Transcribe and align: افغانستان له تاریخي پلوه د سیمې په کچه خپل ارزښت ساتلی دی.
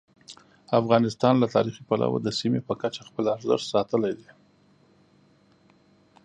افغانستان 0.81 1.33
له 1.41 1.47
تاریخي 1.55 1.81
پلوه 1.89 2.17
د 2.21 2.27
سیمې 2.39 2.61
په 2.67 2.73
کچه 2.81 3.01
خپل 3.09 3.25
ارزښت 3.35 3.65
ساتلی 3.73 4.13
دی. 4.19 4.29